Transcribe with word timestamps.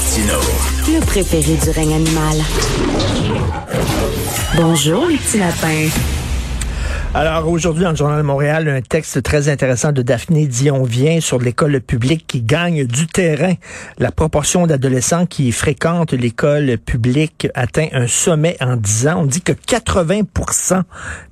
Le 0.00 1.00
préféré 1.04 1.56
du 1.62 1.70
règne 1.70 1.94
animal. 1.94 2.42
Bonjour, 4.56 5.06
les 5.06 5.18
petits 5.18 5.38
lapins. 5.38 5.88
Alors 7.12 7.48
aujourd'hui, 7.48 7.82
dans 7.82 7.90
le 7.90 7.96
Journal 7.96 8.18
de 8.18 8.22
Montréal, 8.22 8.68
un 8.68 8.82
texte 8.82 9.20
très 9.24 9.48
intéressant 9.48 9.90
de 9.90 10.00
Daphné 10.00 10.46
Dion 10.46 10.84
vient 10.84 11.20
sur 11.20 11.40
l'école 11.40 11.80
publique 11.80 12.24
qui 12.28 12.40
gagne 12.40 12.86
du 12.86 13.08
terrain. 13.08 13.54
La 13.98 14.12
proportion 14.12 14.68
d'adolescents 14.68 15.26
qui 15.26 15.50
fréquentent 15.50 16.12
l'école 16.12 16.78
publique 16.78 17.48
atteint 17.56 17.88
un 17.92 18.06
sommet 18.06 18.56
en 18.60 18.76
10 18.76 19.08
ans. 19.08 19.22
On 19.22 19.26
dit 19.26 19.42
que 19.42 19.50
80% 19.50 20.82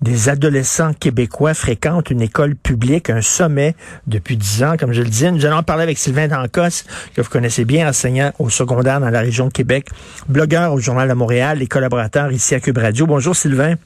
des 0.03 0.29
adolescents 0.29 0.95
québécois 0.95 1.55
fréquentent 1.55 2.11
une 2.11 2.23
école 2.23 2.57
publique, 2.57 3.09
un 3.09 3.23
sommet 3.23 3.77
depuis 4.09 4.37
10 4.37 4.65
ans, 4.65 4.75
comme 4.77 4.93
je 4.93 5.03
le 5.03 5.09
disais. 5.09 5.31
Nous 5.31 5.47
allons 5.47 5.63
parler 5.63 5.85
avec 5.85 5.97
Sylvain 5.97 6.27
Dancos, 6.27 6.83
que 7.15 7.23
vous 7.23 7.31
connaissez 7.31 7.65
bien, 7.65 7.89
enseignant 7.89 8.33
au 8.41 8.51
secondaire 8.51 8.99
dans 8.99 9.11
la 9.11 9.21
région 9.21 9.47
de 9.47 9.53
Québec, 9.53 9.87
blogueur 10.29 10.73
au 10.73 10.81
Journal 10.81 11.09
de 11.09 11.15
Montréal 11.15 11.63
et 11.63 11.69
collaborateur 11.69 12.33
ici 12.33 12.57
à 12.57 12.59
Cube 12.59 12.79
Radio. 12.79 13.07
Bonjour 13.07 13.37
Sylvain. 13.37 13.77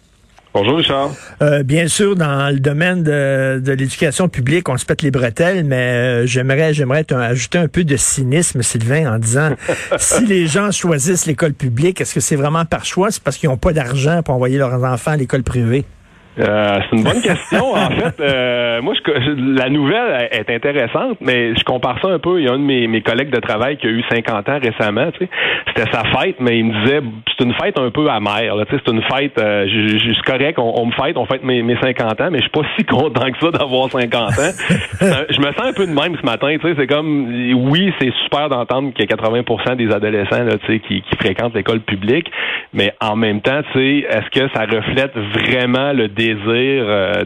Bonjour 0.55 0.77
Richard. 0.77 1.12
Euh, 1.41 1.62
bien 1.62 1.88
sûr, 1.88 2.15
dans 2.15 2.52
le 2.52 2.61
domaine 2.61 3.02
de, 3.02 3.59
de 3.59 3.73
l'éducation 3.73 4.29
publique, 4.29 4.69
on 4.69 4.77
se 4.77 4.84
pète 4.84 5.01
les 5.01 5.11
bretelles, 5.11 5.65
mais 5.65 5.77
euh, 5.77 6.27
j'aimerais 6.27 6.75
j'aimerais 6.75 7.06
ajouter 7.11 7.56
un 7.56 7.69
peu 7.69 7.84
de 7.84 7.97
cynisme, 7.97 8.62
Sylvain, 8.62 9.15
en 9.15 9.19
disant 9.19 9.56
si 9.98 10.27
les 10.27 10.47
gens 10.47 10.70
choisissent 10.70 11.25
l'école 11.25 11.55
publique, 11.55 12.02
est-ce 12.02 12.15
que 12.15 12.20
c'est 12.20 12.37
vraiment 12.37 12.66
par 12.66 12.84
choix? 12.84 13.11
C'est 13.11 13.23
parce 13.23 13.38
qu'ils 13.38 13.48
n'ont 13.48 13.56
pas 13.56 13.73
d'argent 13.73 14.23
pour 14.23 14.34
envoyer 14.34 14.59
leurs 14.59 14.84
enfants 14.84 15.12
à 15.12 15.16
l'école 15.16 15.42
privée? 15.42 15.87
Euh, 16.39 16.79
c'est 16.89 16.97
une 16.97 17.05
bonne 17.05 17.21
question. 17.21 17.73
en 17.75 17.91
fait, 17.91 18.21
euh, 18.21 18.81
moi, 18.81 18.95
je, 18.95 19.57
la 19.59 19.69
nouvelle 19.69 20.29
est 20.31 20.49
intéressante, 20.51 21.19
mais 21.21 21.55
je 21.55 21.65
compare 21.65 22.01
ça 22.01 22.09
un 22.09 22.19
peu. 22.19 22.41
Il 22.41 22.47
y 22.47 22.49
a 22.49 22.53
un 22.53 22.59
de 22.59 22.65
mes, 22.65 22.87
mes 22.87 23.03
collègues 23.03 23.31
de 23.31 23.41
travail 23.41 23.77
qui 23.77 23.87
a 23.87 23.91
eu 23.91 24.03
50 24.11 24.49
ans 24.49 24.59
récemment. 24.63 25.11
Tu 25.13 25.27
sais. 25.27 25.31
C'était 25.69 25.91
sa 25.91 26.05
fête, 26.05 26.37
mais 26.41 26.59
il 26.59 26.67
me 26.67 26.84
disait 26.84 27.01
c'est 27.29 27.45
une 27.45 27.55
fête 27.55 27.79
un 27.79 27.91
peu 27.91 28.09
amère. 28.09 28.55
Tu 28.67 28.77
sais, 28.77 28.83
c'est 28.84 28.93
une 28.93 29.03
fête. 29.03 29.39
Euh, 29.39 29.67
je, 29.69 29.98
je, 29.98 30.23
correct, 30.23 30.59
on, 30.59 30.87
me 30.87 30.93
fête, 30.93 31.17
on 31.17 31.27
fête 31.27 31.45
mes, 31.45 31.62
mes 31.62 31.77
50 31.77 32.21
ans, 32.21 32.29
mais 32.31 32.39
je 32.39 32.43
suis 32.43 32.51
pas 32.51 32.62
si 32.78 32.84
content 32.84 33.31
que 33.31 33.39
ça 33.39 33.51
d'avoir 33.51 33.91
50 33.91 34.15
ans. 34.15 34.31
je 35.01 35.41
me 35.41 35.53
sens 35.53 35.67
un 35.67 35.73
peu 35.73 35.87
de 35.87 35.93
même 35.93 36.17
ce 36.19 36.25
matin. 36.25 36.56
Tu 36.59 36.67
sais, 36.67 36.75
c'est 36.78 36.87
comme 36.87 37.27
oui, 37.71 37.93
c'est 38.01 38.12
super 38.25 38.49
d'entendre 38.49 38.93
qu'il 38.95 39.05
y 39.09 39.12
a 39.12 39.17
80% 39.17 39.77
des 39.77 39.93
adolescents 39.93 40.45
là, 40.45 40.56
tu 40.59 40.67
sais, 40.67 40.78
qui, 40.81 41.03
qui 41.03 41.17
fréquentent 41.17 41.55
l'école 41.55 41.81
publique, 41.81 42.31
mais 42.73 42.95
en 43.01 43.17
même 43.17 43.41
temps, 43.41 43.61
tu 43.73 43.78
sais, 43.78 44.06
est-ce 44.09 44.31
que 44.31 44.49
ça 44.55 44.65
reflète 44.65 45.12
vraiment 45.17 45.93
le 45.93 46.09
désir 46.23 46.84
euh, 46.89 47.25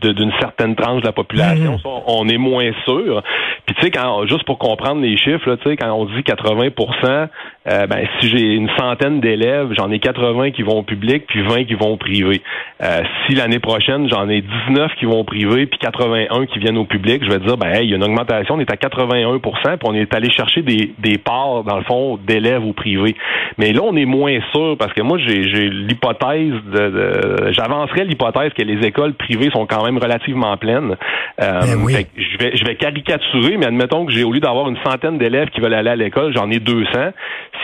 d'une 0.00 0.32
certaine 0.40 0.74
tranche 0.74 1.02
de 1.02 1.06
la 1.06 1.12
population. 1.12 1.72
Mhm. 1.72 2.02
on 2.06 2.28
est 2.28 2.38
moins 2.38 2.70
sûr. 2.84 3.22
Puis 3.66 3.74
tu 3.76 3.82
sais, 3.82 3.90
quand 3.90 4.26
juste 4.26 4.44
pour 4.44 4.58
comprendre 4.58 5.00
les 5.00 5.16
chiffres, 5.16 5.56
tu 5.56 5.70
sais, 5.70 5.76
quand 5.76 5.92
on 5.92 6.06
dit 6.06 6.22
80% 6.22 7.28
euh, 7.68 7.86
ben, 7.86 8.06
si 8.18 8.28
j'ai 8.28 8.54
une 8.54 8.70
centaine 8.78 9.20
d'élèves, 9.20 9.72
j'en 9.76 9.90
ai 9.90 9.98
80 9.98 10.52
qui 10.52 10.62
vont 10.62 10.78
au 10.78 10.82
public, 10.82 11.24
puis 11.26 11.42
20 11.42 11.64
qui 11.64 11.74
vont 11.74 11.92
au 11.92 11.96
privé. 11.96 12.40
Euh, 12.82 13.02
si 13.26 13.34
l'année 13.34 13.58
prochaine, 13.58 14.08
j'en 14.08 14.28
ai 14.28 14.40
19 14.68 14.92
qui 14.98 15.04
vont 15.04 15.20
au 15.20 15.24
privé, 15.24 15.66
puis 15.66 15.78
81 15.78 16.46
qui 16.46 16.60
viennent 16.60 16.78
au 16.78 16.86
public, 16.86 17.22
je 17.24 17.30
vais 17.30 17.40
dire, 17.40 17.56
ben, 17.58 17.80
il 17.82 17.90
y 17.90 17.92
a 17.92 17.96
une 17.96 18.04
augmentation, 18.04 18.54
on 18.54 18.60
est 18.60 18.72
à 18.72 18.76
81% 18.76 19.40
puis 19.40 19.76
on 19.82 19.94
est 19.94 20.14
allé 20.14 20.30
chercher 20.30 20.62
des, 20.62 20.92
des 20.98 21.18
parts, 21.18 21.64
dans 21.64 21.76
le 21.76 21.84
fond, 21.84 22.18
d'élèves 22.26 22.64
au 22.64 22.72
privé. 22.72 23.16
Mais 23.58 23.72
là, 23.72 23.80
on 23.82 23.96
est 23.96 24.06
moins 24.06 24.38
sûr, 24.52 24.76
parce 24.78 24.92
que 24.94 25.02
moi, 25.02 25.18
j'ai 25.18 25.68
l'hypothèse 25.68 26.54
de, 26.72 26.88
de 26.88 27.52
j'avancerais 27.52 28.04
l'hypothèse 28.04 28.52
que 28.54 28.62
les 28.62 28.86
écoles 28.86 29.14
privées 29.14 29.50
sont 29.50 29.66
quand 29.66 29.84
même 29.84 29.87
relativement 29.96 30.56
pleines. 30.56 30.96
Euh, 31.40 31.60
ben 31.60 32.04
je 32.16 32.38
vais, 32.38 32.56
je 32.56 32.64
vais 32.64 32.74
caricaturer, 32.74 33.56
mais 33.56 33.66
admettons 33.66 34.04
que 34.04 34.12
j'ai, 34.12 34.24
au 34.24 34.32
lieu 34.32 34.40
d'avoir 34.40 34.68
une 34.68 34.78
centaine 34.84 35.16
d'élèves 35.16 35.48
qui 35.48 35.60
veulent 35.60 35.74
aller 35.74 35.90
à 35.90 35.96
l'école, 35.96 36.34
j'en 36.36 36.50
ai 36.50 36.58
200 36.58 37.12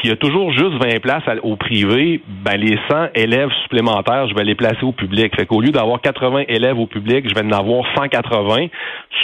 s'il 0.00 0.10
y 0.10 0.12
a 0.12 0.16
toujours 0.16 0.52
juste 0.52 0.74
20 0.82 1.00
places 1.00 1.22
au 1.42 1.56
privé, 1.56 2.20
ben 2.44 2.56
les 2.56 2.78
100 2.90 3.08
élèves 3.14 3.48
supplémentaires, 3.62 4.28
je 4.28 4.34
vais 4.34 4.44
les 4.44 4.54
placer 4.54 4.82
au 4.82 4.92
public. 4.92 5.34
Fait 5.34 5.46
qu'au 5.46 5.62
lieu 5.62 5.70
d'avoir 5.70 6.00
80 6.00 6.44
élèves 6.48 6.78
au 6.78 6.86
public, 6.86 7.26
je 7.28 7.34
vais 7.34 7.46
en 7.46 7.52
avoir 7.52 7.84
180 7.96 8.66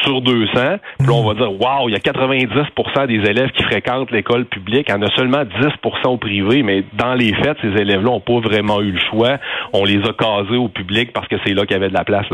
sur 0.02 0.22
200. 0.22 0.50
Puis 0.98 1.06
là, 1.06 1.12
on 1.12 1.26
va 1.26 1.34
dire, 1.34 1.52
waouh, 1.60 1.88
il 1.88 1.92
y 1.92 1.96
a 1.96 1.98
90% 1.98 3.06
des 3.06 3.28
élèves 3.28 3.50
qui 3.50 3.62
fréquentent 3.64 4.10
l'école 4.10 4.46
publique. 4.46 4.86
Il 4.88 4.92
y 4.92 4.94
en 4.94 5.02
a 5.02 5.14
seulement 5.16 5.42
10% 5.42 6.06
au 6.06 6.16
privé. 6.16 6.62
Mais 6.62 6.84
dans 6.94 7.14
les 7.14 7.34
faits, 7.34 7.58
ces 7.60 7.68
élèves-là 7.68 8.10
n'ont 8.10 8.20
pas 8.20 8.40
vraiment 8.40 8.80
eu 8.80 8.92
le 8.92 9.00
choix. 9.10 9.36
On 9.74 9.84
les 9.84 9.98
a 9.98 10.12
casés 10.12 10.56
au 10.56 10.68
public 10.68 11.12
parce 11.12 11.28
que 11.28 11.36
c'est 11.44 11.52
là 11.52 11.66
qu'il 11.66 11.72
y 11.72 11.76
avait 11.76 11.88
de 11.88 11.94
la 11.94 12.04
place. 12.04 12.26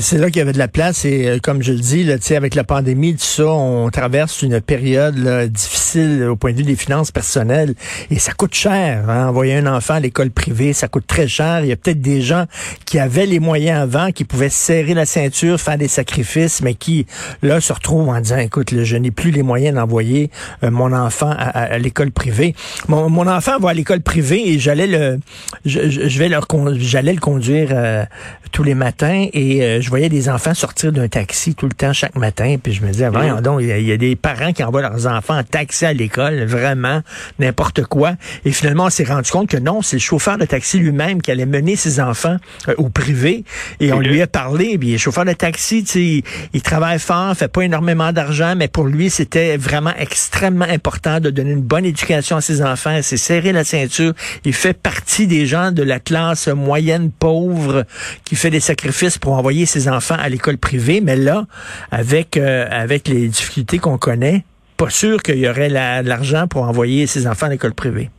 C'est 0.00 0.18
là 0.18 0.28
qu'il 0.28 0.38
y 0.38 0.40
avait 0.40 0.52
de 0.52 0.58
la 0.58 0.68
place. 0.68 1.04
Et 1.04 1.28
euh, 1.28 1.38
comme 1.42 1.62
je 1.62 1.72
le 1.72 1.78
dis, 1.78 2.04
là, 2.04 2.16
avec 2.30 2.54
la 2.54 2.64
pandémie, 2.64 3.14
tout 3.14 3.24
ça, 3.24 3.46
on 3.46 3.90
traverse 3.90 4.42
une 4.42 4.60
période 4.60 5.16
difficile 5.50 6.24
au 6.30 6.36
point 6.36 6.52
de 6.52 6.58
vue 6.58 6.62
des 6.64 6.76
finances 6.76 7.10
personnelles. 7.10 7.74
Et 8.10 8.18
ça 8.18 8.32
coûte 8.32 8.54
cher. 8.54 9.08
Hein? 9.08 9.28
Envoyer 9.28 9.56
un 9.56 9.66
enfant 9.66 9.94
à 9.94 10.00
l'école 10.00 10.30
privée, 10.30 10.72
ça 10.72 10.88
coûte 10.88 11.06
très 11.06 11.28
cher. 11.28 11.60
Il 11.62 11.68
y 11.68 11.72
a 11.72 11.76
peut-être 11.76 12.00
des 12.00 12.22
gens 12.22 12.46
qui 12.86 12.98
avaient 12.98 13.26
les 13.26 13.40
moyens 13.40 13.80
avant, 13.80 14.10
qui 14.10 14.24
pouvaient 14.24 14.48
serrer 14.48 14.94
la 14.94 15.06
ceinture, 15.06 15.60
faire 15.60 15.78
des 15.78 15.88
sacrifices, 15.88 16.62
mais 16.62 16.74
qui, 16.74 17.06
là, 17.42 17.60
se 17.60 17.72
retrouvent 17.72 18.08
en 18.08 18.20
disant, 18.20 18.38
écoute, 18.38 18.74
je 18.82 18.96
n'ai 18.96 19.10
plus 19.10 19.30
les 19.30 19.42
moyens 19.42 19.74
d'envoyer 19.74 20.30
euh, 20.62 20.70
mon 20.70 20.92
enfant 20.92 21.34
à, 21.36 21.78
l'école 21.78 22.10
privée. 22.10 22.54
Mon, 22.88 23.10
mon, 23.10 23.26
enfant 23.26 23.58
va 23.58 23.70
à 23.70 23.74
l'école 23.74 24.00
privée 24.00 24.48
et 24.48 24.58
j'allais 24.58 24.86
le, 24.86 25.18
je, 25.64 25.88
je 25.88 26.18
vais 26.18 26.28
leur, 26.28 26.46
j'allais 26.76 27.12
le 27.12 27.20
conduire 27.20 27.68
euh, 27.72 28.04
tous 28.52 28.62
les 28.62 28.74
matins 28.74 29.26
et 29.32 29.73
euh, 29.74 29.80
je 29.80 29.88
voyais 29.88 30.08
des 30.08 30.28
enfants 30.28 30.54
sortir 30.54 30.92
d'un 30.92 31.08
taxi 31.08 31.54
tout 31.54 31.66
le 31.66 31.72
temps 31.72 31.92
chaque 31.92 32.16
matin. 32.16 32.56
Puis 32.62 32.72
je 32.72 32.82
me 32.82 32.90
disais, 32.90 33.08
voyons 33.08 33.40
donc, 33.40 33.60
il 33.62 33.68
y, 33.68 33.92
a 33.92 33.96
des 33.96 34.16
parents 34.16 34.52
qui 34.52 34.62
envoient 34.62 34.82
leurs 34.82 35.06
enfants 35.06 35.38
en 35.38 35.42
taxi 35.42 35.84
à 35.84 35.92
l'école, 35.92 36.44
vraiment 36.44 37.02
n'importe 37.38 37.84
quoi. 37.84 38.14
Et 38.44 38.52
finalement, 38.52 38.84
on 38.84 38.90
s'est 38.90 39.04
rendu 39.04 39.30
compte 39.30 39.48
que 39.48 39.56
non, 39.56 39.82
c'est 39.82 39.96
le 39.96 40.00
chauffeur 40.00 40.38
de 40.38 40.44
taxi 40.44 40.78
lui-même 40.78 41.20
qui 41.22 41.30
allait 41.30 41.46
mener 41.46 41.76
ses 41.76 42.00
enfants 42.00 42.36
au 42.76 42.88
privé. 42.88 43.44
Et 43.80 43.92
on 43.92 44.00
lui 44.00 44.22
a 44.22 44.26
parlé. 44.26 44.78
Puis 44.78 44.92
le 44.92 44.98
chauffeur 44.98 45.24
de 45.24 45.32
taxi, 45.32 45.84
sais, 45.86 46.22
il 46.52 46.62
travaille 46.62 46.98
fort, 46.98 47.34
fait 47.34 47.48
pas 47.48 47.62
énormément 47.62 48.12
d'argent, 48.12 48.54
mais 48.56 48.68
pour 48.68 48.86
lui, 48.86 49.10
c'était 49.10 49.56
vraiment 49.56 49.94
extrêmement 49.98 50.64
important 50.64 51.20
de 51.20 51.30
donner 51.30 51.52
une 51.52 51.62
bonne 51.62 51.84
éducation 51.84 52.36
à 52.36 52.40
ses 52.40 52.62
enfants. 52.62 53.00
C'est 53.02 53.16
serrer 53.16 53.52
la 53.52 53.64
ceinture. 53.64 54.12
Il 54.44 54.54
fait 54.54 54.74
partie 54.74 55.26
des 55.26 55.46
gens 55.46 55.72
de 55.72 55.82
la 55.82 56.00
classe 56.00 56.48
moyenne 56.48 57.10
pauvre 57.10 57.84
qui 58.24 58.36
fait 58.36 58.50
des 58.50 58.60
sacrifices 58.60 59.18
pour 59.18 59.32
envoyer 59.32 59.63
ses 59.66 59.88
enfants 59.88 60.16
à 60.18 60.28
l'école 60.28 60.58
privée. 60.58 61.00
Mais 61.00 61.16
là, 61.16 61.46
avec 61.90 62.36
euh, 62.36 62.66
avec 62.70 63.08
les 63.08 63.28
difficultés 63.28 63.78
qu'on 63.78 63.98
connaît, 63.98 64.44
pas 64.76 64.90
sûr 64.90 65.22
qu'il 65.22 65.38
y 65.38 65.48
aurait 65.48 65.68
l'argent 65.68 66.46
pour 66.48 66.62
envoyer 66.62 67.06
ses 67.06 67.26
enfants 67.26 67.46
à 67.46 67.50
l'école 67.50 67.74
privée. 67.74 68.10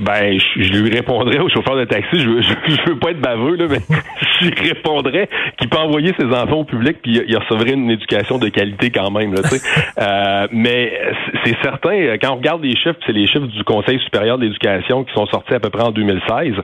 Ben, 0.00 0.40
je, 0.56 0.72
lui 0.72 0.90
répondrais 0.90 1.38
au 1.38 1.48
chauffeur 1.48 1.76
de 1.76 1.84
taxi, 1.84 2.18
je 2.18 2.28
veux, 2.28 2.42
je, 2.42 2.90
veux 2.90 2.98
pas 2.98 3.10
être 3.10 3.20
baveux, 3.20 3.54
là, 3.54 3.66
mais 3.70 3.78
je 4.40 4.46
lui 4.46 4.68
répondrais 4.68 5.28
qu'il 5.56 5.68
peut 5.68 5.78
envoyer 5.78 6.12
ses 6.18 6.26
enfants 6.26 6.60
au 6.60 6.64
public 6.64 6.96
puis 7.00 7.22
il 7.26 7.36
recevrait 7.36 7.74
une 7.74 7.90
éducation 7.90 8.38
de 8.38 8.48
qualité 8.48 8.90
quand 8.90 9.12
même. 9.12 9.34
Là, 9.34 9.42
euh, 9.98 10.48
mais 10.50 10.98
c'est 11.44 11.56
certain, 11.62 12.16
quand 12.20 12.32
on 12.32 12.36
regarde 12.36 12.64
les 12.64 12.74
chiffres, 12.74 12.98
c'est 13.06 13.12
les 13.12 13.28
chiffres 13.28 13.46
du 13.46 13.62
Conseil 13.62 14.00
supérieur 14.00 14.36
de 14.38 14.44
l'éducation 14.44 15.04
qui 15.04 15.14
sont 15.14 15.26
sortis 15.26 15.54
à 15.54 15.60
peu 15.60 15.70
près 15.70 15.84
en 15.84 15.92
2016. 15.92 16.54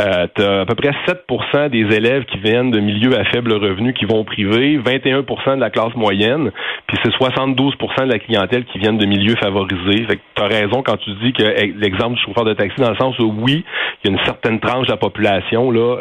Euh, 0.00 0.26
tu 0.34 0.42
as 0.42 0.60
à 0.60 0.64
peu 0.64 0.74
près 0.74 0.92
7% 1.06 1.68
des 1.68 1.94
élèves 1.94 2.24
qui 2.24 2.38
viennent 2.38 2.70
de 2.70 2.80
milieux 2.80 3.18
à 3.18 3.24
faible 3.24 3.52
revenu 3.52 3.92
qui 3.92 4.06
vont 4.06 4.20
au 4.20 4.24
privé, 4.24 4.78
21% 4.78 5.56
de 5.56 5.60
la 5.60 5.68
classe 5.68 5.94
moyenne, 5.94 6.50
puis 6.86 6.96
c'est 7.02 7.10
72% 7.10 8.06
de 8.06 8.12
la 8.12 8.18
clientèle 8.18 8.64
qui 8.64 8.78
viennent 8.78 8.98
de 8.98 9.06
milieux 9.06 9.36
favorisés. 9.36 10.06
Fait 10.06 10.16
que 10.16 10.22
tu 10.34 10.42
as 10.42 10.46
raison 10.46 10.82
quand 10.82 10.96
tu 10.96 11.10
dis 11.22 11.34
que 11.34 11.42
l'exemple 11.78 12.16
du 12.16 12.22
chauffeur 12.22 12.44
de 12.44 12.54
taxi 12.54 12.77
dans 12.78 12.90
le 12.90 12.96
sens 12.96 13.18
où 13.18 13.32
oui, 13.40 13.64
il 14.04 14.10
y 14.10 14.14
a 14.14 14.16
une 14.16 14.24
certaine 14.24 14.60
tranche 14.60 14.86
de 14.86 14.92
la 14.92 14.96
population, 14.96 15.70
là, 15.70 15.96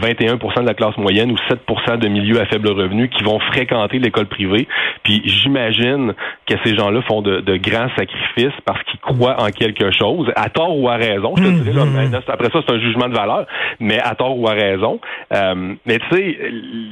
21% 0.00 0.58
euh, 0.58 0.60
de 0.62 0.66
la 0.66 0.74
classe 0.74 0.96
moyenne 0.96 1.32
ou 1.32 1.36
7% 1.36 1.98
de 1.98 2.08
milieux 2.08 2.40
à 2.40 2.46
faible 2.46 2.70
revenu 2.70 3.08
qui 3.08 3.22
vont 3.22 3.38
fréquenter 3.40 3.98
l'école 3.98 4.26
privée. 4.26 4.66
Puis 5.02 5.22
j'imagine 5.24 6.14
que 6.46 6.54
ces 6.64 6.74
gens-là 6.76 7.02
font 7.02 7.22
de, 7.22 7.56
grands 7.56 7.88
sacrifices 7.96 8.58
parce 8.64 8.82
qu'ils 8.84 9.00
croient 9.00 9.36
en 9.40 9.50
quelque 9.50 9.90
chose, 9.92 10.32
à 10.36 10.48
tort 10.48 10.78
ou 10.78 10.88
à 10.88 10.94
raison. 10.94 11.34
Je 11.36 11.42
te 11.42 11.70
dirais, 11.70 11.84
mm-hmm. 11.84 12.22
après 12.28 12.48
ça, 12.50 12.60
c'est 12.66 12.74
un 12.74 12.80
jugement 12.80 13.08
de 13.08 13.14
valeur, 13.14 13.46
mais 13.80 14.00
à 14.00 14.14
tort 14.14 14.38
ou 14.38 14.48
à 14.48 14.52
raison. 14.52 14.98
Euh, 15.34 15.74
mais 15.86 15.98
tu 15.98 16.16
sais, 16.16 16.38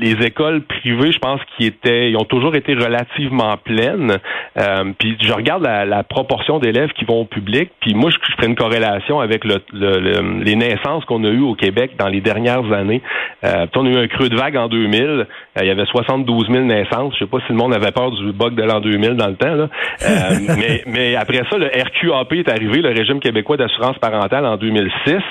les 0.00 0.26
écoles 0.26 0.62
privées, 0.62 1.12
je 1.12 1.19
pense 1.19 1.41
qu'ils 1.56 1.67
étaient, 1.67 2.11
ils 2.11 2.17
ont 2.17 2.25
toujours 2.25 2.55
été 2.55 2.75
relativement 2.75 3.56
pleines. 3.56 4.19
Euh, 4.59 4.93
puis 4.99 5.17
je 5.20 5.32
regarde 5.32 5.62
la, 5.62 6.03
proportion 6.11 6.59
d'élèves 6.59 6.91
qui 6.93 7.05
vont 7.05 7.20
au 7.20 7.25
public, 7.25 7.70
puis 7.81 7.94
moi, 7.94 8.11
je, 8.11 8.17
je 8.29 8.32
ferai 8.37 8.47
une 8.47 8.56
corrélation 8.56 9.20
avec 9.20 9.30
avec 9.31 9.44
le, 9.44 10.43
les 10.43 10.56
naissances 10.56 11.05
qu'on 11.05 11.25
a 11.25 11.29
eues 11.29 11.43
au 11.43 11.55
Québec 11.55 11.93
dans 11.99 12.09
les 12.09 12.21
dernières 12.21 12.73
années. 12.73 13.03
Euh, 13.44 13.67
on 13.77 13.87
a 13.87 13.88
eu 13.88 13.97
un 13.97 14.09
creux 14.09 14.29
de 14.29 14.37
vague 14.37 14.56
en 14.56 14.69
2000. 14.69 15.03
Euh, 15.03 15.25
il 15.61 15.67
y 15.67 15.71
avait 15.71 15.87
72 15.87 16.49
000 16.50 16.65
naissances. 16.65 17.15
Je 17.15 17.25
sais 17.25 17.31
pas 17.31 17.38
si 17.47 17.53
le 17.53 17.56
monde 17.56 17.75
avait 17.75 17.93
peur 17.93 18.11
du 18.11 18.32
bug 18.32 18.55
de 18.55 18.62
l'an 18.62 18.81
2000 18.81 19.15
dans 19.15 19.29
le 19.29 19.37
temps. 19.37 19.55
Là. 19.55 19.69
Euh, 20.03 20.09
mais, 20.59 20.82
mais 20.87 21.17
après 21.17 21.43
ça, 21.50 21.56
le 21.56 21.67
RQAP 21.67 22.32
est 22.35 22.50
arrivé, 22.50 22.82
le 22.82 22.91
régime 22.91 23.21
québécois 23.21 23.56
d'assurance 23.56 23.99
parentale, 23.99 24.44
en 24.47 24.56
2006 24.56 25.23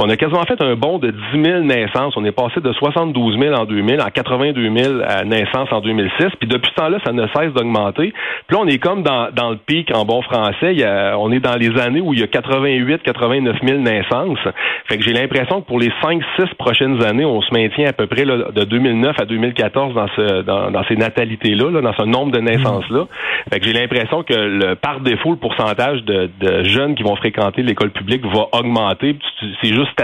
on 0.00 0.08
a 0.08 0.16
quasiment 0.16 0.44
fait 0.44 0.60
un 0.62 0.76
bond 0.76 0.98
de 0.98 1.10
10 1.10 1.42
000 1.44 1.60
naissances. 1.62 2.16
On 2.16 2.24
est 2.24 2.32
passé 2.32 2.60
de 2.60 2.72
72 2.72 3.38
000 3.38 3.54
en 3.54 3.64
2000 3.64 4.00
à 4.00 4.10
82 4.10 4.70
000 4.70 4.94
naissances 5.26 5.72
en 5.72 5.80
2006. 5.80 6.28
Puis 6.38 6.48
depuis 6.48 6.70
ce 6.70 6.76
temps-là, 6.76 6.98
ça 7.04 7.12
ne 7.12 7.26
cesse 7.34 7.52
d'augmenter. 7.52 8.12
Puis 8.46 8.56
là, 8.56 8.58
on 8.62 8.66
est 8.66 8.78
comme 8.78 9.02
dans, 9.02 9.30
dans 9.32 9.50
le 9.50 9.56
pic 9.56 9.90
en 9.94 10.04
bon 10.04 10.22
français. 10.22 10.72
Il 10.72 10.78
y 10.78 10.84
a, 10.84 11.18
on 11.18 11.32
est 11.32 11.40
dans 11.40 11.56
les 11.56 11.76
années 11.80 12.00
où 12.00 12.14
il 12.14 12.20
y 12.20 12.22
a 12.22 12.28
88, 12.28 13.02
89 13.02 13.47
000 13.62 13.78
naissances. 13.78 14.38
Fait 14.86 14.98
que 14.98 15.04
j'ai 15.04 15.12
l'impression 15.12 15.60
que 15.60 15.66
pour 15.66 15.78
les 15.78 15.92
5, 16.02 16.22
6 16.38 16.54
prochaines 16.58 17.02
années, 17.04 17.24
on 17.24 17.40
se 17.42 17.52
maintient 17.52 17.88
à 17.88 17.92
peu 17.92 18.06
près 18.06 18.24
là, 18.24 18.50
de 18.52 18.64
2009 18.64 19.16
à 19.20 19.24
2014 19.24 19.94
dans, 19.94 20.08
ce, 20.16 20.42
dans, 20.42 20.70
dans 20.70 20.84
ces 20.84 20.96
natalités-là, 20.96 21.70
là, 21.70 21.80
dans 21.80 21.94
ce 21.94 22.04
nombre 22.04 22.32
de 22.32 22.40
naissances-là. 22.40 23.06
Fait 23.52 23.60
que 23.60 23.66
j'ai 23.66 23.72
l'impression 23.72 24.22
que 24.22 24.34
le, 24.34 24.74
par 24.74 25.00
défaut, 25.00 25.30
le 25.30 25.36
pourcentage 25.36 26.02
de, 26.04 26.30
de 26.40 26.64
jeunes 26.64 26.94
qui 26.94 27.02
vont 27.02 27.16
fréquenter 27.16 27.62
l'école 27.62 27.90
publique 27.90 28.24
va 28.26 28.46
augmenter. 28.52 29.16
C'est 29.62 29.74
juste 29.74 29.94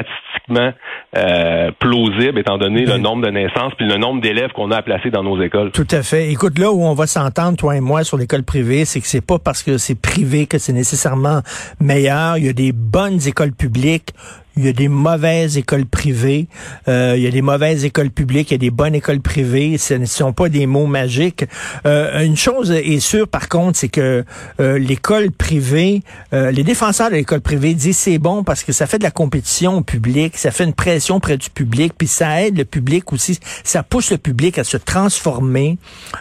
euh, 0.50 1.70
plausible 1.79 2.38
étant 2.38 2.58
donné 2.58 2.85
le 2.85 2.99
nombre 2.99 3.25
de 3.25 3.31
naissances 3.31 3.73
puis 3.76 3.87
le 3.87 3.96
nombre 3.96 4.20
d'élèves 4.20 4.50
qu'on 4.52 4.70
a 4.70 4.79
à 4.79 4.82
placer 4.82 5.11
dans 5.11 5.23
nos 5.23 5.41
écoles. 5.43 5.70
Tout 5.70 5.87
à 5.91 6.02
fait. 6.02 6.31
Écoute, 6.31 6.58
là 6.58 6.73
où 6.73 6.82
on 6.82 6.94
va 6.94 7.06
s'entendre, 7.06 7.56
toi 7.56 7.76
et 7.76 7.81
moi, 7.81 8.05
sur 8.05 8.17
l'école 8.17 8.43
privée, 8.43 8.85
c'est 8.85 9.00
que 9.00 9.06
c'est 9.06 9.25
pas 9.25 9.38
parce 9.38 9.62
que 9.62 9.79
c'est 9.79 10.00
privé 10.00 10.46
que 10.46 10.58
c'est 10.58 10.73
nécessairement 10.73 11.41
meilleur. 11.81 12.38
Il 12.38 12.46
y 12.46 12.49
a 12.49 12.52
des 12.52 12.73
bonnes 12.73 13.26
écoles 13.26 13.52
publiques 13.52 14.12
il 14.56 14.65
y 14.65 14.69
a 14.69 14.73
des 14.73 14.89
mauvaises 14.89 15.59
écoles 15.59 15.87
privées, 15.87 16.47
euh, 16.89 17.15
il 17.17 17.23
y 17.23 17.27
a 17.27 17.31
des 17.31 17.43
mauvaises 17.43 17.85
écoles 17.85 18.11
publiques, 18.11 18.51
il 18.51 18.55
y 18.55 18.56
a 18.56 18.59
des 18.59 18.71
bonnes 18.71 18.95
écoles 18.95 19.21
privées. 19.21 19.79
Ce 19.79 19.95
ne 19.95 20.06
sont 20.06 20.33
pas 20.33 20.49
des 20.49 20.67
mots 20.67 20.87
magiques. 20.87 21.45
Euh, 21.87 22.25
une 22.25 22.37
chose 22.37 22.71
est 22.71 23.01
sûre, 23.01 23.27
par 23.27 23.49
contre, 23.49 23.79
c'est 23.79 23.89
que 23.89 24.25
euh, 24.61 24.79
l'école 24.79 25.31
privée, 25.31 26.03
les 26.33 26.65
défenseurs 26.65 27.11
de 27.11 27.17
l'école 27.17 27.41
privée 27.41 27.75
disent 27.75 27.97
c'est 27.97 28.19
bon 28.19 28.45
parce 28.45 28.65
que 28.65 28.73
ça 28.73 28.87
fait 28.87 28.99
de 28.99 29.05
la 29.05 29.11
compétition 29.11 29.79
au 29.79 29.83
public, 29.83 30.37
ça 30.37 30.51
fait 30.51 30.65
une 30.65 30.73
pression 30.73 31.21
près 31.21 31.37
du 31.37 31.49
public, 31.49 31.93
puis 31.97 32.09
ça 32.09 32.43
aide 32.43 32.59
le 32.59 32.65
public 32.65 33.12
aussi, 33.12 33.39
ça 33.62 33.83
pousse 33.83 34.11
le 34.11 34.19
public 34.19 34.59
à 34.59 34.65
se 34.65 34.77
transformer, 34.77 35.79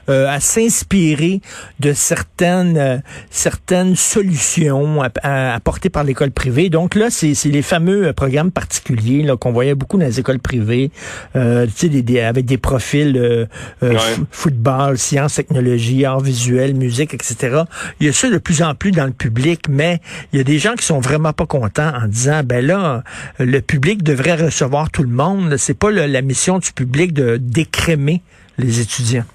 à 0.07 0.39
s'inspirer 0.39 1.41
de 1.79 1.93
certaines 1.93 3.01
certaines 3.31 3.95
solutions 3.95 5.01
apportées 5.01 5.89
par 5.89 6.03
l'école 6.03 6.31
privée. 6.31 6.69
Donc 6.69 6.95
là, 6.95 7.09
c'est 7.09 7.33
les 7.45 7.61
fameux 7.61 8.13
programmes 8.23 8.51
particuliers 8.51 9.27
qu'on 9.37 9.51
voyait 9.51 9.75
beaucoup 9.75 9.97
dans 9.97 10.05
les 10.05 10.17
écoles 10.17 10.39
privées, 10.39 10.91
euh, 11.35 11.67
des, 11.81 12.21
avec 12.21 12.45
des 12.45 12.57
profils 12.57 13.17
euh, 13.17 13.45
euh, 13.83 13.97
football, 14.31 14.97
sciences, 14.97 15.35
technologie, 15.35 16.05
art 16.05 16.21
visuel, 16.21 16.73
musique, 16.73 17.13
etc. 17.13 17.63
Il 17.99 18.05
y 18.07 18.09
a 18.09 18.13
ça 18.13 18.29
de 18.29 18.37
plus 18.37 18.61
en 18.61 18.75
plus 18.75 18.91
dans 18.91 19.05
le 19.05 19.11
public, 19.11 19.67
mais 19.67 19.99
il 20.31 20.37
y 20.37 20.39
a 20.39 20.45
des 20.45 20.57
gens 20.57 20.75
qui 20.75 20.85
sont 20.85 21.01
vraiment 21.01 21.33
pas 21.33 21.45
contents 21.45 21.91
en 21.93 22.07
disant, 22.07 22.43
ben 22.45 22.65
là, 22.65 23.03
le 23.39 23.59
public 23.59 24.03
devrait 24.03 24.35
recevoir 24.35 24.89
tout 24.89 25.03
le 25.03 25.09
monde. 25.09 25.57
C'est 25.57 25.77
pas 25.77 25.91
la 25.91 26.21
mission 26.21 26.59
du 26.59 26.71
public 26.71 27.11
de 27.11 27.35
décrémer 27.35 28.21
les 28.57 28.79
étudiants. 28.79 29.25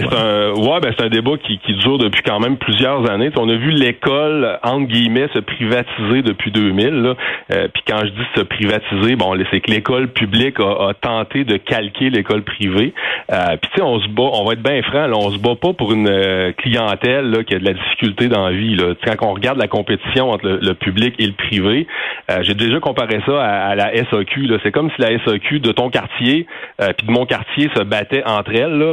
Ben, 0.00 0.08
c'est 0.10 0.16
un, 0.16 0.52
ouais, 0.52 0.80
ben, 0.80 0.92
c'est 0.96 1.04
un 1.04 1.08
débat 1.08 1.32
qui, 1.42 1.58
qui, 1.58 1.74
dure 1.74 1.98
depuis 1.98 2.22
quand 2.22 2.40
même 2.40 2.56
plusieurs 2.56 3.10
années. 3.10 3.30
on 3.36 3.48
a 3.48 3.54
vu 3.54 3.70
l'école, 3.70 4.58
entre 4.62 4.86
guillemets, 4.86 5.28
se 5.32 5.38
privatiser 5.38 6.22
depuis 6.22 6.50
2000. 6.50 6.88
Là. 6.88 7.14
Euh, 7.52 7.68
puis 7.72 7.82
quand 7.86 8.00
je 8.00 8.10
dis 8.10 8.26
se 8.34 8.40
privatiser, 8.42 9.16
bon, 9.16 9.36
c'est 9.50 9.60
que 9.60 9.70
l'école 9.70 10.08
publique 10.08 10.58
a, 10.60 10.92
tenté 11.00 11.44
de 11.44 11.56
calquer 11.56 12.10
l'école 12.10 12.42
privée. 12.42 12.94
Euh, 13.32 13.56
puis 13.60 13.70
tu 13.72 13.76
sais, 13.76 13.82
on 13.82 14.00
se 14.00 14.08
bat, 14.08 14.30
on 14.32 14.44
va 14.44 14.52
être 14.52 14.62
bien 14.62 14.82
franc, 14.82 15.06
là, 15.06 15.16
on 15.16 15.30
se 15.30 15.38
bat 15.38 15.54
pas 15.54 15.72
pour 15.72 15.92
une 15.92 16.08
euh, 16.08 16.52
clientèle 16.52 17.30
là, 17.30 17.44
qui 17.44 17.54
a 17.54 17.58
de 17.58 17.64
la 17.64 17.74
difficulté 17.74 18.28
dans 18.28 18.46
la 18.46 18.52
vie. 18.52 18.74
Là. 18.74 18.94
quand 19.18 19.28
on 19.28 19.34
regarde 19.34 19.58
la 19.58 19.68
compétition 19.68 20.30
entre 20.30 20.46
le, 20.46 20.74
public 20.74 21.14
et 21.18 21.26
le 21.26 21.32
privé, 21.32 21.86
euh, 22.30 22.38
j'ai 22.42 22.54
déjà 22.54 22.80
comparé 22.80 23.20
ça 23.26 23.42
à, 23.42 23.74
la 23.74 23.92
SAQ. 24.10 24.48
C'est 24.62 24.72
comme 24.72 24.90
si 24.90 25.00
la 25.00 25.18
SAQ 25.24 25.60
de 25.60 25.72
ton 25.72 25.90
quartier 25.90 26.46
puis 26.78 27.06
de 27.06 27.12
mon 27.12 27.26
quartier 27.26 27.70
se 27.76 27.82
battait 27.82 28.22
entre 28.24 28.54
elles. 28.54 28.78
Là, 28.78 28.92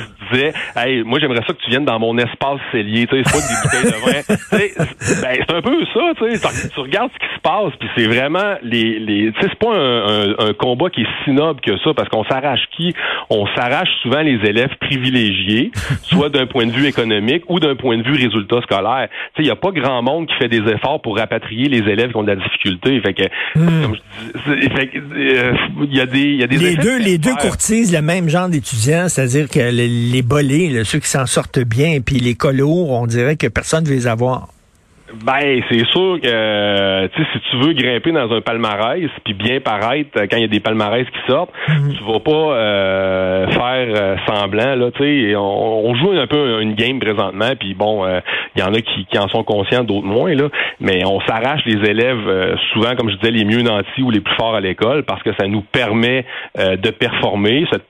se 0.00 0.32
disait 0.32 0.52
Hey, 0.76 1.02
moi 1.04 1.18
j'aimerais 1.18 1.42
ça 1.46 1.52
que 1.52 1.60
tu 1.62 1.70
viennes 1.70 1.84
dans 1.84 1.98
mon 1.98 2.16
espace 2.18 2.60
cellier, 2.72 3.06
tu 3.06 3.16
sais, 3.16 3.22
c'est 3.24 3.32
pas 3.32 3.46
des 3.46 3.56
bouteilles 3.62 3.92
de 3.92 4.04
vin. 4.04 4.18
ben, 5.22 5.44
c'est 5.46 5.54
un 5.54 5.62
peu 5.62 5.84
ça, 5.92 6.00
tu 6.18 6.36
sais. 6.36 6.68
Tu 6.74 6.80
regardes 6.80 7.10
ce 7.12 7.18
qui 7.18 7.34
se 7.34 7.40
passe, 7.40 7.72
puis 7.78 7.88
c'est 7.96 8.06
vraiment 8.06 8.56
les. 8.62 8.98
les 8.98 9.32
tu 9.32 9.40
sais, 9.40 9.48
c'est 9.50 9.58
pas 9.58 9.74
un, 9.74 10.30
un, 10.38 10.52
combat 10.52 10.90
qui 10.90 11.02
est 11.02 11.24
si 11.24 11.30
noble 11.30 11.60
que 11.60 11.76
ça, 11.78 11.94
parce 11.94 12.08
qu'on 12.08 12.24
s'arrache 12.24 12.66
qui? 12.76 12.94
On 13.30 13.46
s'arrache 13.54 13.88
souvent 14.02 14.20
les 14.20 14.38
élèves 14.48 14.74
privilégiés, 14.80 15.70
soit 16.02 16.28
d'un 16.28 16.46
point 16.46 16.66
de 16.66 16.72
vue 16.72 16.86
économique 16.86 17.44
ou 17.48 17.60
d'un 17.60 17.76
point 17.76 17.98
de 17.98 18.02
vue 18.02 18.14
résultat 18.14 18.60
scolaire. 18.62 19.08
Tu 19.08 19.14
sais, 19.14 19.42
il 19.42 19.44
n'y 19.44 19.50
a 19.50 19.56
pas 19.56 19.70
grand 19.70 20.02
monde 20.02 20.26
qui 20.26 20.34
fait 20.34 20.48
des 20.48 20.62
efforts 20.72 21.00
pour 21.02 21.16
rapatrier 21.16 21.68
les 21.68 21.90
élèves 21.90 22.10
qui 22.10 22.16
ont 22.16 22.22
de 22.22 22.32
la 22.32 22.36
difficulté. 22.36 23.00
Fait 23.00 23.14
que, 23.14 23.24
hmm. 23.54 23.82
comme 23.82 23.96
je 23.96 24.50
euh, 24.50 25.52
il 25.82 25.96
y 25.96 26.00
a 26.00 26.06
des, 26.06 26.34
y 26.34 26.42
a 26.42 26.46
des 26.46 26.56
les 26.56 26.76
deux, 26.76 26.98
les 26.98 27.18
deux 27.18 27.34
courtisent 27.34 27.94
le 27.94 28.02
même 28.02 28.28
genre 28.28 28.48
d'étudiants, 28.48 29.08
c'est-à-dire 29.08 29.48
que 29.48 29.58
les, 29.58 29.87
bolés, 30.22 30.82
ceux 30.84 30.98
qui 30.98 31.08
s'en 31.08 31.26
sortent 31.26 31.60
bien, 31.60 32.00
puis 32.00 32.20
les 32.20 32.34
colours, 32.34 32.90
on 32.90 33.06
dirait 33.06 33.36
que 33.36 33.46
personne 33.46 33.84
ne 33.84 33.88
veut 33.88 33.94
les 33.94 34.06
avoir. 34.06 34.48
Ben, 35.24 35.62
c'est 35.70 35.86
sûr 35.86 36.20
que 36.22 37.08
si 37.16 37.40
tu 37.50 37.56
veux 37.56 37.72
grimper 37.72 38.12
dans 38.12 38.30
un 38.30 38.40
palmarès 38.42 39.08
puis 39.24 39.32
bien 39.32 39.60
paraître 39.60 40.10
quand 40.14 40.36
il 40.36 40.42
y 40.42 40.44
a 40.44 40.48
des 40.48 40.60
palmarès 40.60 41.06
qui 41.06 41.18
sortent, 41.26 41.52
mhm. 41.66 41.94
tu 41.94 42.04
vas 42.04 42.20
pas 42.20 42.30
euh, 42.30 43.46
faire 43.48 43.88
euh, 43.96 44.16
semblant 44.26 44.74
là, 44.74 44.90
tu 44.90 45.02
sais. 45.02 45.36
On, 45.36 45.94
joue 45.94 46.12
un 46.12 46.26
peu 46.26 46.60
une 46.60 46.74
game 46.74 47.00
présentement, 47.00 47.50
puis 47.58 47.74
bon, 47.74 48.06
il 48.06 48.10
euh, 48.10 48.20
y 48.56 48.62
en 48.62 48.74
a 48.74 48.80
qui, 48.80 49.06
qui, 49.06 49.18
en 49.18 49.28
sont 49.28 49.42
conscients, 49.42 49.82
d'autres 49.82 50.06
moins 50.06 50.34
là. 50.34 50.48
Mais 50.80 51.04
on 51.06 51.20
s'arrache 51.22 51.62
les 51.64 51.88
élèves 51.88 52.56
souvent, 52.72 52.94
comme 52.94 53.10
je 53.10 53.16
disais, 53.16 53.32
les 53.32 53.44
mieux 53.44 53.62
nantis 53.62 54.02
ou 54.02 54.10
les 54.10 54.20
plus 54.20 54.34
forts 54.34 54.54
à 54.54 54.60
l'école 54.60 55.04
parce 55.04 55.22
que 55.22 55.30
ça 55.40 55.46
nous 55.46 55.62
permet 55.62 56.24
de 56.56 56.90
performer. 56.90 57.66
Cette, 57.72 57.84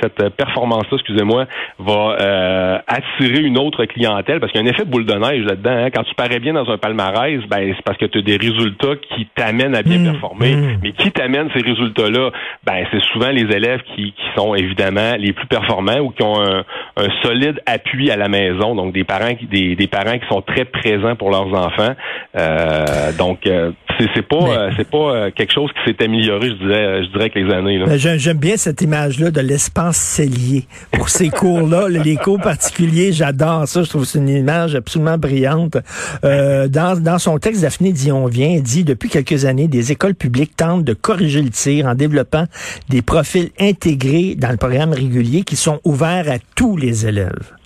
cette 0.00 0.36
performance-là, 0.36 0.96
excusez-moi, 0.96 1.46
va 1.78 2.82
attirer 2.86 3.42
une 3.42 3.58
autre 3.58 3.84
clientèle 3.84 4.40
parce 4.40 4.52
qu'il 4.52 4.62
y 4.62 4.64
a 4.64 4.66
un 4.66 4.70
effet 4.70 4.84
boule 4.84 5.04
de 5.04 5.14
neige 5.14 5.44
là-dedans. 5.44 5.84
Hein. 5.84 5.90
Quand 5.90 6.04
tu 6.04 6.14
bien 6.38 6.52
dans 6.52 6.68
un 6.70 6.78
palmarès, 6.78 7.40
ben, 7.48 7.72
c'est 7.74 7.82
parce 7.82 7.98
que 7.98 8.06
tu 8.06 8.18
as 8.18 8.22
des 8.22 8.36
résultats 8.36 8.96
qui 8.96 9.26
t'amènent 9.34 9.74
à 9.74 9.82
bien 9.82 9.98
mmh, 9.98 10.12
performer. 10.12 10.54
Mmh. 10.54 10.78
Mais 10.82 10.92
qui 10.92 11.10
t'amène 11.10 11.48
ces 11.54 11.62
résultats-là? 11.62 12.30
Ben, 12.64 12.84
c'est 12.92 13.02
souvent 13.12 13.30
les 13.30 13.54
élèves 13.54 13.80
qui, 13.94 14.12
qui, 14.12 14.22
sont 14.36 14.54
évidemment 14.54 15.14
les 15.18 15.32
plus 15.32 15.46
performants 15.46 15.98
ou 16.00 16.10
qui 16.10 16.22
ont 16.22 16.40
un, 16.40 16.64
un 16.96 17.08
solide 17.22 17.60
appui 17.66 18.10
à 18.10 18.16
la 18.16 18.28
maison. 18.28 18.74
Donc, 18.74 18.92
des 18.92 19.04
parents 19.04 19.34
qui, 19.34 19.46
des, 19.46 19.74
des, 19.74 19.86
parents 19.86 20.18
qui 20.18 20.28
sont 20.28 20.42
très 20.42 20.64
présents 20.64 21.16
pour 21.16 21.30
leurs 21.30 21.52
enfants. 21.54 21.94
Euh, 22.36 23.12
donc, 23.18 23.46
euh, 23.46 23.72
c'est 24.14 24.26
pas 24.26 24.36
euh, 24.36 24.70
c'est 24.76 24.88
pas 24.88 24.96
euh, 24.98 25.30
quelque 25.34 25.52
chose 25.52 25.70
qui 25.72 25.90
s'est 25.90 26.04
amélioré, 26.04 26.50
je 26.50 26.54
dirais, 26.54 27.04
je 27.04 27.08
dirais 27.08 27.30
avec 27.32 27.34
les 27.34 27.52
années. 27.52 27.84
J'aime 27.96 28.38
bien 28.38 28.56
cette 28.56 28.80
image-là 28.80 29.30
de 29.30 29.40
l'espace 29.40 29.96
cellier 29.96 30.66
pour 30.92 31.08
ces 31.08 31.30
cours-là, 31.30 31.88
les 32.04 32.16
cours 32.16 32.40
particuliers. 32.40 33.12
J'adore 33.12 33.66
ça. 33.66 33.82
Je 33.82 33.88
trouve 33.88 34.02
que 34.02 34.08
c'est 34.08 34.18
une 34.18 34.28
image 34.28 34.74
absolument 34.74 35.18
brillante. 35.18 35.76
Euh, 36.24 36.68
dans, 36.68 37.00
dans 37.00 37.18
son 37.18 37.38
texte, 37.38 37.62
Daphné 37.62 37.92
Dion 37.92 38.26
vient 38.26 38.60
dit 38.60 38.84
depuis 38.84 39.08
quelques 39.08 39.44
années, 39.44 39.68
des 39.68 39.92
écoles 39.92 40.14
publiques 40.14 40.56
tentent 40.56 40.84
de 40.84 40.94
corriger 40.94 41.42
le 41.42 41.50
tir 41.50 41.86
en 41.86 41.94
développant 41.94 42.44
des 42.88 43.02
profils 43.02 43.50
intégrés 43.58 44.34
dans 44.36 44.50
le 44.50 44.56
programme 44.56 44.92
régulier 44.92 45.42
qui 45.42 45.56
sont 45.56 45.80
ouverts 45.84 46.30
à 46.30 46.38
tous 46.54 46.76
les 46.76 47.06
élèves. 47.06 47.57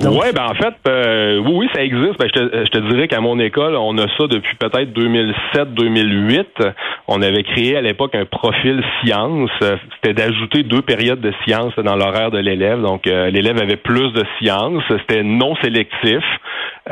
Oui, 0.00 0.26
ben 0.34 0.44
en 0.50 0.54
fait, 0.54 0.74
euh, 0.88 1.38
oui, 1.38 1.52
oui, 1.54 1.68
ça 1.74 1.82
existe. 1.82 2.18
Ben, 2.18 2.28
je, 2.28 2.40
te, 2.40 2.64
je 2.64 2.70
te 2.70 2.78
dirais 2.78 3.08
qu'à 3.08 3.20
mon 3.20 3.38
école, 3.38 3.76
on 3.76 3.96
a 3.98 4.06
ça 4.16 4.26
depuis 4.26 4.56
peut-être 4.56 4.90
2007-2008. 4.98 6.72
On 7.08 7.20
avait 7.22 7.42
créé 7.42 7.76
à 7.76 7.82
l'époque 7.82 8.14
un 8.14 8.24
profil 8.24 8.82
sciences. 9.00 9.50
C'était 9.60 10.14
d'ajouter 10.14 10.62
deux 10.62 10.82
périodes 10.82 11.20
de 11.20 11.32
sciences 11.44 11.74
dans 11.76 11.94
l'horaire 11.94 12.30
de 12.30 12.38
l'élève. 12.38 12.80
Donc, 12.80 13.06
euh, 13.06 13.30
l'élève 13.30 13.60
avait 13.60 13.76
plus 13.76 14.12
de 14.12 14.24
sciences. 14.38 14.82
C'était 14.88 15.22
non 15.22 15.54
sélectif. 15.56 16.24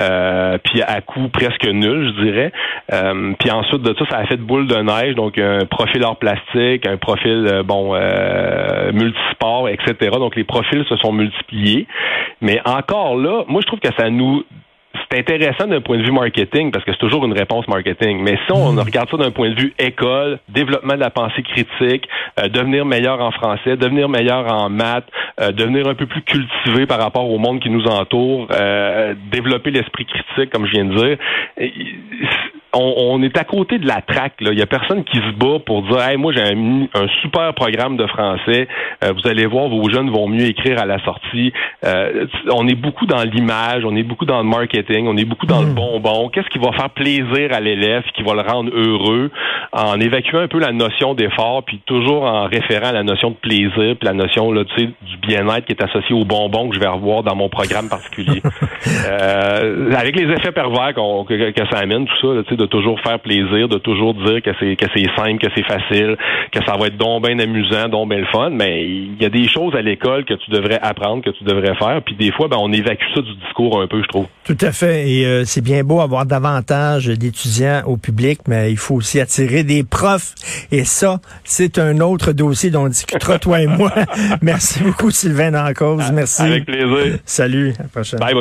Euh, 0.00 0.58
puis 0.64 0.82
à 0.82 1.00
coût 1.00 1.28
presque 1.28 1.64
nul, 1.66 2.12
je 2.16 2.24
dirais. 2.24 2.52
Euh, 2.92 3.32
puis 3.38 3.50
ensuite 3.50 3.82
de 3.82 3.94
ça, 3.96 4.04
ça 4.10 4.18
a 4.18 4.26
fait 4.26 4.36
de 4.36 4.42
boule 4.42 4.66
de 4.66 4.76
neige, 4.76 5.14
donc 5.14 5.38
un 5.38 5.66
profil 5.66 6.02
hors 6.02 6.16
plastique, 6.16 6.86
un 6.86 6.96
profil 6.96 7.46
euh, 7.48 7.62
bon 7.62 7.94
multisport, 8.92 9.68
etc. 9.68 10.10
Donc 10.18 10.34
les 10.36 10.44
profils 10.44 10.84
se 10.88 10.96
sont 10.96 11.12
multipliés. 11.12 11.86
Mais 12.40 12.60
encore 12.74 13.16
là, 13.16 13.44
moi 13.48 13.60
je 13.60 13.66
trouve 13.66 13.80
que 13.80 13.94
ça 13.96 14.10
nous 14.10 14.44
c'est 15.10 15.18
intéressant 15.18 15.66
d'un 15.66 15.80
point 15.80 15.98
de 15.98 16.02
vue 16.02 16.12
marketing 16.12 16.70
parce 16.70 16.84
que 16.84 16.92
c'est 16.92 16.98
toujours 16.98 17.24
une 17.24 17.32
réponse 17.32 17.66
marketing. 17.68 18.22
Mais 18.22 18.38
si 18.46 18.52
on 18.52 18.72
hmm. 18.72 18.78
regarde 18.78 19.10
ça 19.10 19.16
d'un 19.16 19.30
point 19.30 19.50
de 19.50 19.60
vue 19.60 19.74
école, 19.78 20.38
développement 20.48 20.94
de 20.94 21.00
la 21.00 21.10
pensée 21.10 21.42
critique, 21.42 22.08
euh, 22.38 22.48
devenir 22.48 22.84
meilleur 22.84 23.20
en 23.20 23.30
français, 23.32 23.76
devenir 23.76 24.08
meilleur 24.08 24.52
en 24.52 24.70
maths, 24.70 25.08
euh, 25.40 25.52
devenir 25.52 25.88
un 25.88 25.94
peu 25.94 26.06
plus 26.06 26.22
cultivé 26.22 26.86
par 26.86 27.00
rapport 27.00 27.28
au 27.28 27.38
monde 27.38 27.60
qui 27.60 27.70
nous 27.70 27.84
entoure, 27.86 28.48
euh, 28.52 29.14
développer 29.30 29.70
l'esprit 29.70 30.06
critique, 30.06 30.50
comme 30.50 30.66
je 30.66 30.72
viens 30.72 30.84
de 30.84 30.94
dire 30.94 31.18
on, 32.74 33.22
est 33.22 33.36
à 33.38 33.44
côté 33.44 33.78
de 33.78 33.86
la 33.86 34.00
traque. 34.00 34.34
Il 34.40 34.58
y 34.58 34.62
a 34.62 34.66
personne 34.66 35.04
qui 35.04 35.16
se 35.18 35.32
bat 35.32 35.58
pour 35.64 35.82
dire, 35.82 36.00
hey, 36.02 36.16
moi 36.16 36.32
j'ai 36.32 36.42
un, 36.42 36.82
un, 36.94 37.08
super 37.22 37.54
programme 37.54 37.96
de 37.96 38.06
français. 38.06 38.68
Euh, 39.02 39.12
vous 39.12 39.28
allez 39.28 39.46
voir, 39.46 39.68
vos 39.68 39.88
jeunes 39.88 40.10
vont 40.10 40.28
mieux 40.28 40.46
écrire 40.46 40.80
à 40.80 40.86
la 40.86 41.02
sortie. 41.04 41.52
Euh, 41.84 42.26
on 42.50 42.66
est 42.68 42.74
beaucoup 42.74 43.06
dans 43.06 43.22
l'image, 43.22 43.84
on 43.84 43.94
est 43.96 44.02
beaucoup 44.02 44.24
dans 44.24 44.38
le 44.38 44.48
marketing, 44.48 45.06
on 45.06 45.16
est 45.16 45.24
beaucoup 45.24 45.46
dans 45.46 45.60
le 45.60 45.68
mm. 45.68 45.74
bonbon. 45.74 46.28
Qu'est-ce 46.28 46.48
qui 46.48 46.58
va 46.58 46.72
faire 46.72 46.90
plaisir 46.90 47.52
à 47.52 47.60
l'élève, 47.60 48.02
qui 48.14 48.22
va 48.22 48.34
le 48.34 48.42
rendre 48.42 48.70
heureux, 48.74 49.30
en 49.72 49.98
évacuant 50.00 50.40
un 50.40 50.48
peu 50.48 50.58
la 50.58 50.72
notion 50.72 51.14
d'effort, 51.14 51.62
puis 51.64 51.80
toujours 51.86 52.24
en 52.24 52.44
référant 52.44 52.88
à 52.88 52.92
la 52.92 53.02
notion 53.02 53.30
de 53.30 53.36
plaisir, 53.36 53.96
puis 53.96 53.98
la 54.02 54.12
notion 54.12 54.52
là, 54.52 54.64
du 54.64 55.16
bien-être 55.26 55.66
qui 55.66 55.72
est 55.72 55.82
associé 55.82 56.14
au 56.14 56.24
bonbon 56.24 56.68
que 56.68 56.74
je 56.74 56.80
vais 56.80 56.88
revoir 56.88 57.22
dans 57.22 57.36
mon 57.36 57.48
programme 57.48 57.88
particulier? 57.88 58.42
euh, 59.08 59.92
avec 59.92 60.18
les 60.18 60.32
effets 60.32 60.52
pervers 60.52 60.94
que, 60.94 61.50
que, 61.50 61.66
ça 61.70 61.78
amène, 61.78 62.06
tout 62.06 62.44
ça, 62.44 62.54
de 62.56 62.63
toujours 62.66 63.00
faire 63.00 63.20
plaisir, 63.20 63.68
de 63.68 63.78
toujours 63.78 64.14
dire 64.14 64.42
que 64.42 64.50
c'est 64.60 64.76
que 64.76 64.86
c'est 64.94 65.08
simple, 65.16 65.38
que 65.38 65.48
c'est 65.54 65.66
facile, 65.66 66.16
que 66.52 66.60
ça 66.64 66.76
va 66.76 66.86
être 66.86 66.96
donc 66.96 67.26
bien 67.26 67.38
amusant, 67.38 67.88
donc 67.88 68.08
bien 68.08 68.18
le 68.18 68.26
fun, 68.26 68.50
mais 68.50 68.84
il 68.84 69.20
y 69.20 69.24
a 69.24 69.28
des 69.28 69.48
choses 69.48 69.74
à 69.74 69.82
l'école 69.82 70.24
que 70.24 70.34
tu 70.34 70.50
devrais 70.50 70.78
apprendre, 70.80 71.22
que 71.22 71.30
tu 71.30 71.44
devrais 71.44 71.74
faire, 71.76 72.02
puis 72.04 72.14
des 72.14 72.32
fois, 72.32 72.48
ben, 72.48 72.56
on 72.60 72.72
évacue 72.72 73.04
ça 73.14 73.20
du 73.20 73.34
discours 73.36 73.80
un 73.80 73.86
peu, 73.86 74.02
je 74.02 74.08
trouve. 74.08 74.26
Tout 74.44 74.58
à 74.60 74.72
fait, 74.72 75.08
et 75.10 75.26
euh, 75.26 75.44
c'est 75.44 75.62
bien 75.62 75.82
beau 75.84 76.00
avoir 76.00 76.26
davantage 76.26 77.06
d'étudiants 77.06 77.82
au 77.86 77.96
public, 77.96 78.40
mais 78.48 78.70
il 78.70 78.76
faut 78.76 78.96
aussi 78.96 79.20
attirer 79.20 79.64
des 79.64 79.84
profs, 79.84 80.34
et 80.70 80.84
ça, 80.84 81.20
c'est 81.44 81.78
un 81.78 82.00
autre 82.00 82.32
dossier 82.32 82.70
dont 82.70 82.84
on 82.84 82.88
discutera 82.88 83.38
toi 83.38 83.60
et 83.60 83.66
moi. 83.66 83.92
Merci 84.42 84.82
beaucoup, 84.82 85.10
Sylvain 85.10 85.50
Dancause. 85.50 86.10
Merci. 86.12 86.42
Avec 86.42 86.66
plaisir. 86.66 87.18
Salut, 87.24 87.74
à 87.78 87.82
la 87.82 87.88
prochaine. 87.88 88.18
Bye, 88.20 88.32